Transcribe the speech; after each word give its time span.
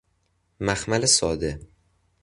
مخمل 0.59 1.05
ساده 1.05 1.59